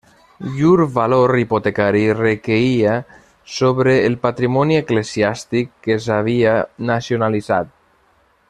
Llur 0.53 0.79
valor 0.93 1.33
hipotecari 1.41 2.01
requeia 2.21 2.95
sobre 3.57 3.93
el 4.07 4.17
patrimoni 4.27 4.79
eclesiàstic 4.81 5.71
que 5.85 6.03
s'havia 6.07 6.57
nacionalitzat. 6.93 7.75